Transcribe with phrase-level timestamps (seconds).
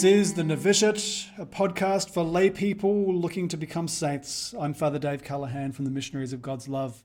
[0.00, 4.54] This is the Novitiate, a podcast for lay people looking to become saints.
[4.58, 7.04] I'm Father Dave Callaghan from the Missionaries of God's Love.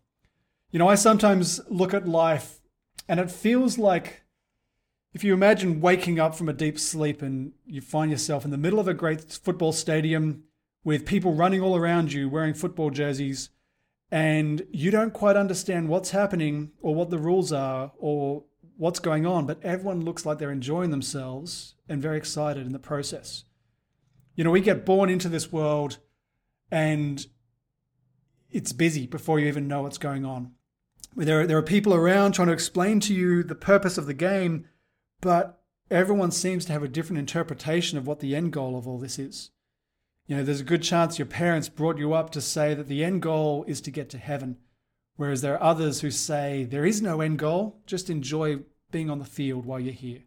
[0.71, 2.61] You know, I sometimes look at life
[3.09, 4.23] and it feels like
[5.13, 8.57] if you imagine waking up from a deep sleep and you find yourself in the
[8.57, 10.45] middle of a great football stadium
[10.85, 13.49] with people running all around you wearing football jerseys,
[14.09, 18.45] and you don't quite understand what's happening or what the rules are or
[18.77, 22.79] what's going on, but everyone looks like they're enjoying themselves and very excited in the
[22.79, 23.45] process.
[24.35, 25.99] You know, we get born into this world
[26.71, 27.25] and
[28.51, 30.51] it's busy before you even know what's going on.
[31.15, 34.13] There are, there are people around trying to explain to you the purpose of the
[34.13, 34.67] game,
[35.21, 38.97] but everyone seems to have a different interpretation of what the end goal of all
[38.97, 39.51] this is.
[40.27, 43.03] You know, there's a good chance your parents brought you up to say that the
[43.03, 44.57] end goal is to get to heaven.
[45.15, 48.59] Whereas there are others who say there is no end goal, just enjoy
[48.95, 50.23] being on the field while you're here.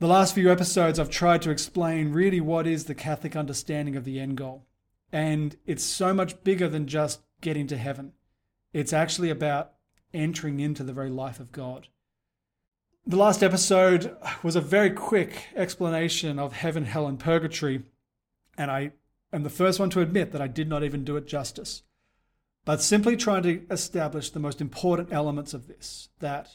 [0.00, 4.04] The last few episodes, I've tried to explain really what is the Catholic understanding of
[4.04, 4.66] the end goal.
[5.10, 8.12] And it's so much bigger than just getting to heaven,
[8.74, 9.72] it's actually about
[10.12, 11.88] entering into the very life of God.
[13.06, 17.82] The last episode was a very quick explanation of heaven, hell, and purgatory.
[18.58, 18.90] And I
[19.32, 21.82] am the first one to admit that I did not even do it justice
[22.68, 26.50] but simply trying to establish the most important elements of this that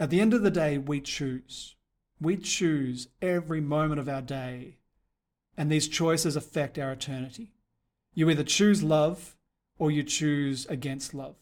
[0.00, 1.76] at the end of the day, we choose.
[2.20, 4.78] We choose every moment of our day,
[5.58, 7.52] and these choices affect our eternity.
[8.14, 9.36] You either choose love
[9.78, 11.36] or you choose against love.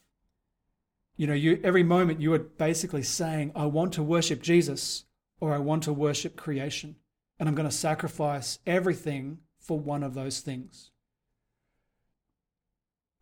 [1.16, 5.04] You know, you, every moment you are basically saying, I want to worship Jesus
[5.40, 6.96] or I want to worship creation,
[7.38, 10.90] and I'm going to sacrifice everything for one of those things.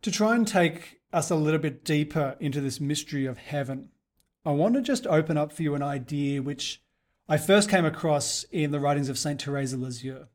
[0.01, 3.89] To try and take us a little bit deeper into this mystery of heaven,
[4.47, 6.81] I want to just open up for you an idea which
[7.27, 10.27] I first came across in the writings of Saint Therese of Lisieux.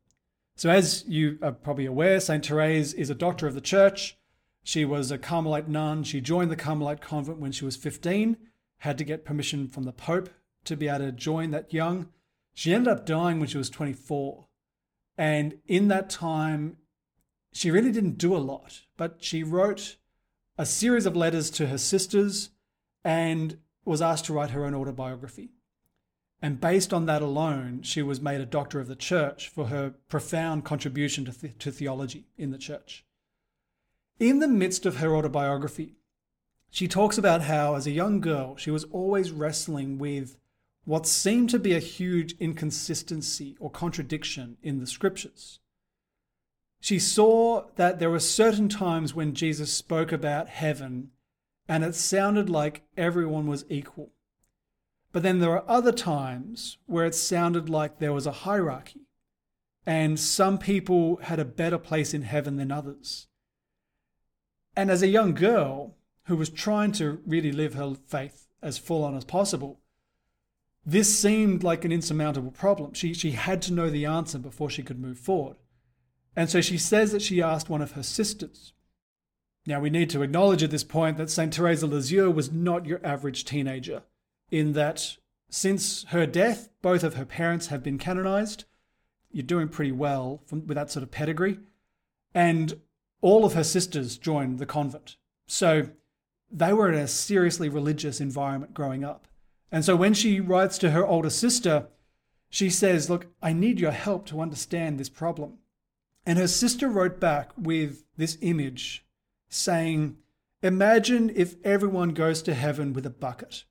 [0.55, 4.15] So, as you are probably aware, Saint Therese is a doctor of the church.
[4.63, 6.03] She was a Carmelite nun.
[6.03, 8.37] She joined the Carmelite convent when she was 15,
[8.77, 10.29] had to get permission from the Pope
[10.65, 12.09] to be able to join that young.
[12.53, 14.45] She ended up dying when she was 24.
[15.17, 16.77] And in that time,
[17.51, 19.97] she really didn't do a lot, but she wrote
[20.55, 22.51] a series of letters to her sisters
[23.03, 25.51] and was asked to write her own autobiography.
[26.41, 29.95] And based on that alone, she was made a doctor of the church for her
[30.09, 33.05] profound contribution to, to theology in the church.
[34.19, 35.95] In the midst of her autobiography,
[36.69, 40.37] she talks about how, as a young girl, she was always wrestling with
[40.85, 45.59] what seemed to be a huge inconsistency or contradiction in the scriptures.
[46.81, 51.11] She saw that there were certain times when Jesus spoke about heaven
[51.67, 54.11] and it sounded like everyone was equal.
[55.11, 59.01] But then there were other times where it sounded like there was a hierarchy
[59.85, 63.27] and some people had a better place in heaven than others.
[64.75, 69.03] And as a young girl who was trying to really live her faith as full
[69.03, 69.81] on as possible,
[70.85, 72.93] this seemed like an insurmountable problem.
[72.93, 75.57] She, she had to know the answer before she could move forward.
[76.35, 78.73] And so she says that she asked one of her sisters.
[79.65, 81.53] Now, we need to acknowledge at this point that St.
[81.53, 84.03] Therese Lisieux was not your average teenager,
[84.51, 85.17] in that
[85.49, 88.65] since her death, both of her parents have been canonized.
[89.31, 91.59] You're doing pretty well from, with that sort of pedigree.
[92.33, 92.81] And
[93.21, 95.15] all of her sisters joined the convent.
[95.47, 95.89] So
[96.51, 99.27] they were in a seriously religious environment growing up.
[99.71, 101.87] And so when she writes to her older sister,
[102.49, 105.59] she says, Look, I need your help to understand this problem.
[106.25, 109.02] And her sister wrote back with this image
[109.53, 110.17] saying,
[110.61, 113.65] Imagine if everyone goes to heaven with a bucket,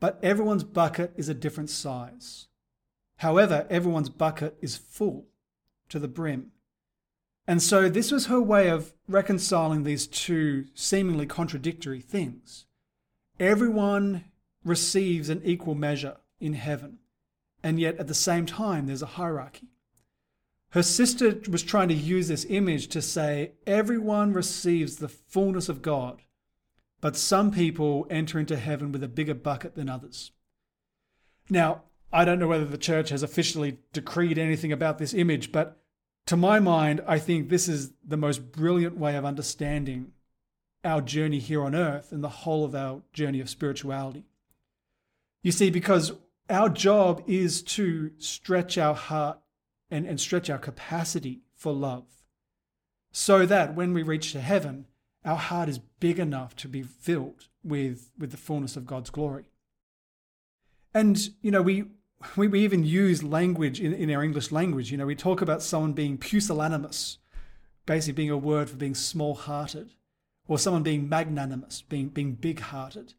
[0.00, 2.48] but everyone's bucket is a different size.
[3.18, 5.26] However, everyone's bucket is full
[5.88, 6.52] to the brim.
[7.46, 12.66] And so this was her way of reconciling these two seemingly contradictory things.
[13.38, 14.24] Everyone
[14.64, 16.98] receives an equal measure in heaven,
[17.62, 19.73] and yet at the same time, there's a hierarchy.
[20.74, 25.82] Her sister was trying to use this image to say everyone receives the fullness of
[25.82, 26.22] God,
[27.00, 30.32] but some people enter into heaven with a bigger bucket than others.
[31.48, 31.82] Now,
[32.12, 35.80] I don't know whether the church has officially decreed anything about this image, but
[36.26, 40.10] to my mind, I think this is the most brilliant way of understanding
[40.82, 44.24] our journey here on earth and the whole of our journey of spirituality.
[45.40, 46.14] You see, because
[46.50, 49.38] our job is to stretch our heart
[49.90, 52.04] and, and stretch our capacity for love
[53.12, 54.86] so that when we reach to heaven,
[55.24, 59.44] our heart is big enough to be filled with, with the fullness of God's glory.
[60.92, 61.84] And, you know, we,
[62.36, 64.90] we, we even use language in, in our English language.
[64.90, 67.18] You know, we talk about someone being pusillanimous,
[67.86, 69.92] basically being a word for being small hearted,
[70.46, 73.14] or someone being magnanimous, being, being big hearted.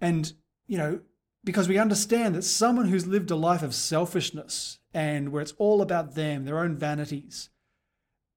[0.00, 0.32] And,
[0.66, 1.00] you know,
[1.44, 5.82] because we understand that someone who's lived a life of selfishness and where it's all
[5.82, 7.50] about them, their own vanities,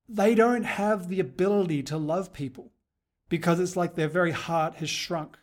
[0.07, 2.71] they don't have the ability to love people
[3.29, 5.37] because it's like their very heart has shrunk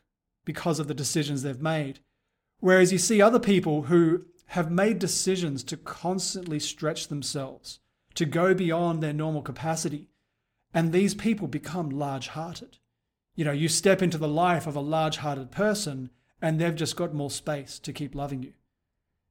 [0.45, 2.01] because of the decisions they've made.
[2.61, 7.81] Whereas you see other people who have made decisions to constantly stretch themselves,
[8.15, 10.09] to go beyond their normal capacity,
[10.75, 12.79] and these people become large hearted.
[13.35, 16.11] You know, you step into the life of a large hearted person
[16.43, 18.53] and they've just got more space to keep loving you.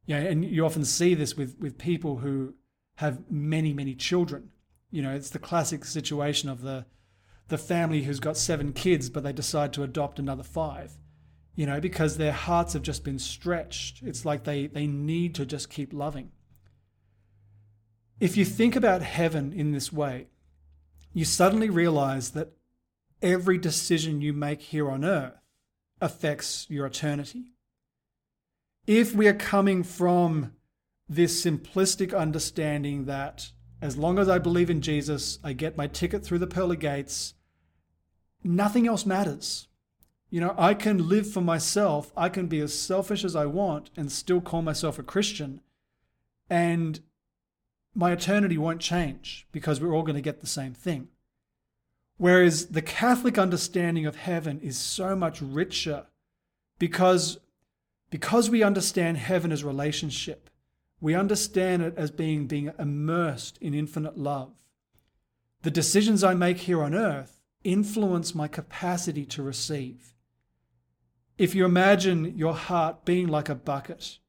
[0.09, 2.55] Yeah, and you often see this with, with people who
[2.95, 4.49] have many, many children.
[4.89, 6.87] You know, it's the classic situation of the
[7.47, 10.93] the family who's got seven kids, but they decide to adopt another five.
[11.55, 14.01] You know, because their hearts have just been stretched.
[14.01, 16.31] It's like they, they need to just keep loving.
[18.19, 20.29] If you think about heaven in this way,
[21.13, 22.53] you suddenly realize that
[23.21, 25.39] every decision you make here on earth
[26.01, 27.53] affects your eternity.
[28.89, 30.53] If we are coming from
[31.07, 33.51] this simplistic understanding that
[33.83, 37.35] as long as I believe in Jesus, I get my ticket through the pearly gates,
[38.43, 39.67] nothing else matters.
[40.31, 43.91] You know, I can live for myself, I can be as selfish as I want
[43.95, 45.61] and still call myself a Christian,
[46.49, 46.99] and
[47.93, 51.09] my eternity won't change because we're all going to get the same thing.
[52.17, 56.07] Whereas the Catholic understanding of heaven is so much richer
[56.79, 57.37] because,
[58.09, 60.49] because we understand heaven as relationship.
[61.01, 64.51] We understand it as being, being immersed in infinite love.
[65.61, 70.15] The decisions I make here on earth influence my capacity to receive.
[71.37, 74.19] If you imagine your heart being like a bucket,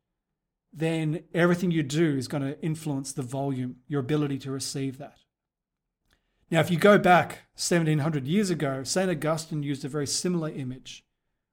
[0.72, 5.18] then everything you do is going to influence the volume, your ability to receive that.
[6.50, 9.10] Now, if you go back 1700 years ago, St.
[9.10, 11.04] Augustine used a very similar image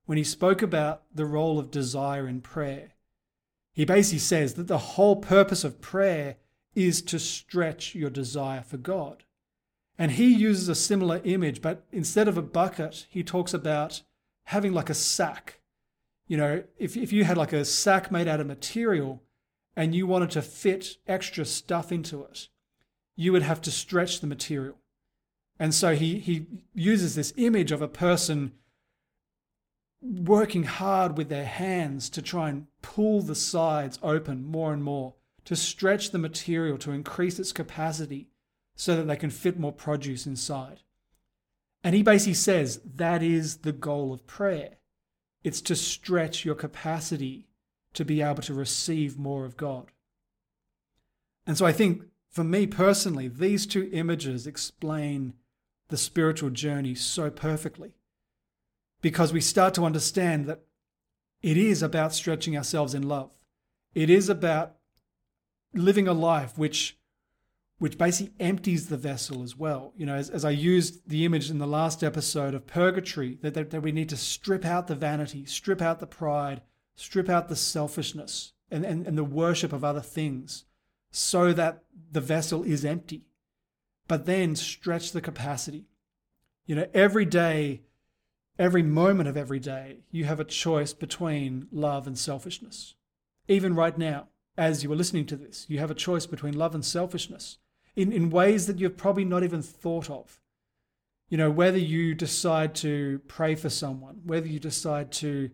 [0.08, 2.94] when he spoke about the role of desire in prayer.
[3.74, 6.38] He basically says that the whole purpose of prayer
[6.74, 9.26] is to stretch your desire for God.
[10.00, 14.02] And he uses a similar image, but instead of a bucket, he talks about
[14.46, 15.60] having like a sack.
[16.28, 19.22] You know, if, if you had like a sack made out of material
[19.76, 22.48] and you wanted to fit extra stuff into it,
[23.18, 24.78] you would have to stretch the material.
[25.60, 28.54] And so he, he uses this image of a person
[30.02, 35.16] working hard with their hands to try and pull the sides open more and more,
[35.46, 38.30] to stretch the material to increase its capacity
[38.76, 40.82] so that they can fit more produce inside.
[41.84, 44.78] And he basically says that is the goal of prayer.
[45.44, 47.48] It's to stretch your capacity
[47.94, 49.92] to be able to receive more of God.
[51.46, 55.34] And so I think for me personally, these two images explain
[55.88, 57.94] the spiritual journey so perfectly
[59.08, 60.60] because we start to understand that
[61.42, 63.32] it is about stretching ourselves in love.
[63.96, 64.76] It is about
[65.74, 66.98] living a life which
[67.80, 69.94] which basically empties the vessel as well.
[69.96, 73.54] You know, as, as I used the image in the last episode of purgatory, that,
[73.54, 76.62] that, that we need to strip out the vanity, strip out the pride,
[76.96, 80.66] strip out the selfishness and, and, and the worship of other things
[81.12, 83.24] so that the vessel is empty
[84.10, 85.86] but then stretch the capacity.
[86.66, 87.84] You know, every day,
[88.60, 92.96] every moment of every day, you have a choice between love and selfishness.
[93.48, 96.74] Even right now, as you are listening to this, you have a choice between love
[96.74, 97.58] and selfishness
[97.96, 100.40] in, in ways that you've probably not even thought of.
[101.30, 105.50] You know, whether you decide to pray for someone, whether you decide to,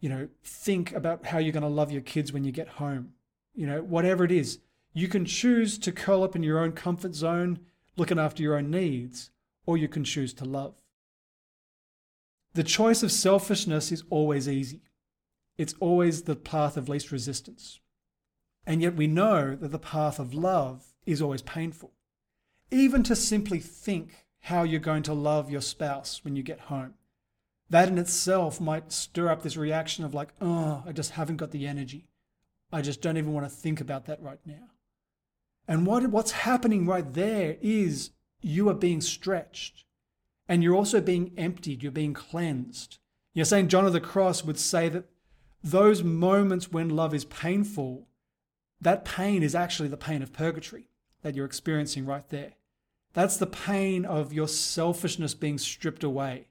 [0.00, 3.12] you know, think about how you're going to love your kids when you get home,
[3.54, 4.58] you know, whatever it is,
[4.94, 7.60] you can choose to curl up in your own comfort zone
[7.96, 9.30] looking after your own needs,
[9.66, 10.81] or you can choose to love.
[12.54, 14.82] The choice of selfishness is always easy.
[15.56, 17.80] It's always the path of least resistance.
[18.66, 21.92] And yet we know that the path of love is always painful.
[22.70, 26.94] Even to simply think how you're going to love your spouse when you get home,
[27.70, 31.52] that in itself might stir up this reaction of like, oh, I just haven't got
[31.52, 32.08] the energy.
[32.72, 34.70] I just don't even want to think about that right now.
[35.68, 39.84] And what, what's happening right there is you are being stretched
[40.48, 42.98] and you're also being emptied, you're being cleansed.
[43.34, 45.04] You're saying John of the Cross would say that
[45.62, 48.08] those moments when love is painful,
[48.80, 50.88] that pain is actually the pain of purgatory
[51.22, 52.54] that you're experiencing right there.
[53.14, 56.48] That's the pain of your selfishness being stripped away.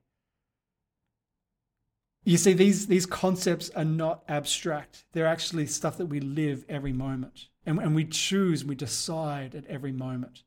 [2.23, 5.05] You see, these, these concepts are not abstract.
[5.11, 7.47] They're actually stuff that we live every moment.
[7.65, 10.43] And, and we choose, we decide at every moment.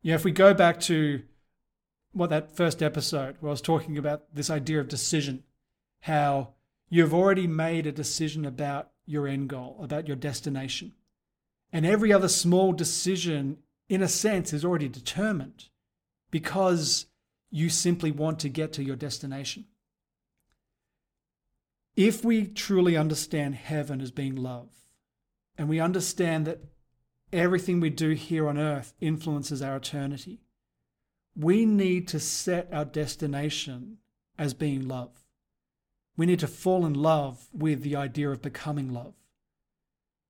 [0.00, 1.22] Yeah, if we go back to
[2.12, 5.44] what that first episode where I was talking about this idea of decision,
[6.00, 6.54] how
[6.88, 10.92] you've already made a decision about your end goal, about your destination.
[11.72, 15.68] And every other small decision, in a sense, is already determined
[16.30, 17.06] because
[17.50, 19.66] you simply want to get to your destination.
[21.96, 24.68] If we truly understand heaven as being love,
[25.58, 26.60] and we understand that
[27.32, 30.40] everything we do here on earth influences our eternity,
[31.36, 33.98] we need to set our destination
[34.38, 35.10] as being love.
[36.16, 39.14] We need to fall in love with the idea of becoming love.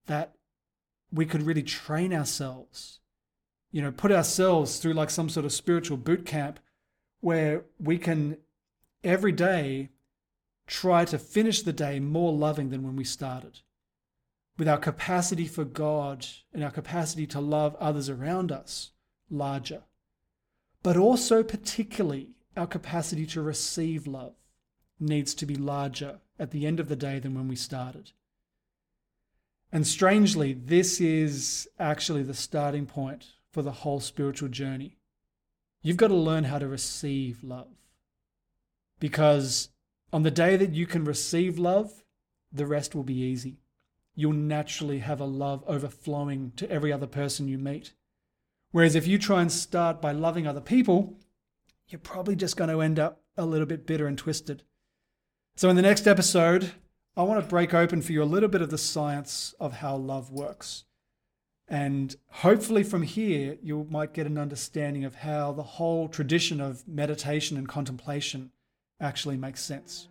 [0.06, 0.34] That
[1.12, 3.00] we could really train ourselves,
[3.72, 6.60] you know, put ourselves through like some sort of spiritual boot camp
[7.20, 8.36] where we can
[9.02, 9.90] every day
[10.66, 13.60] try to finish the day more loving than when we started.
[14.58, 18.92] With our capacity for God and our capacity to love others around us
[19.30, 19.82] larger,
[20.82, 24.34] but also particularly our capacity to receive love
[24.98, 28.12] needs to be larger at the end of the day than when we started.
[29.72, 34.96] And strangely, this is actually the starting point for the whole spiritual journey.
[35.82, 37.68] You've got to learn how to receive love.
[38.98, 39.70] Because
[40.12, 42.04] on the day that you can receive love,
[42.52, 43.60] the rest will be easy.
[44.14, 47.94] You'll naturally have a love overflowing to every other person you meet.
[48.72, 51.18] Whereas if you try and start by loving other people,
[51.88, 54.62] you're probably just going to end up a little bit bitter and twisted.
[55.56, 56.72] So, in the next episode,
[57.16, 59.96] I want to break open for you a little bit of the science of how
[59.96, 60.84] love works.
[61.66, 66.86] And hopefully, from here, you might get an understanding of how the whole tradition of
[66.86, 68.52] meditation and contemplation
[69.00, 70.08] actually makes sense.